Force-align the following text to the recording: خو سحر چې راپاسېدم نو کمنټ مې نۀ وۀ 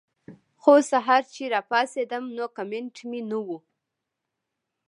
خو 0.61 0.73
سحر 0.91 1.21
چې 1.33 1.43
راپاسېدم 1.53 2.23
نو 2.37 2.45
کمنټ 2.57 2.95
مې 3.09 3.21
نۀ 3.29 3.39
وۀ 3.45 3.57